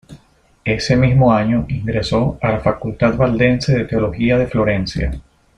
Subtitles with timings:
[0.65, 5.21] Ese mismo año ingresó a la Facultad Valdense de Teología de Florencia.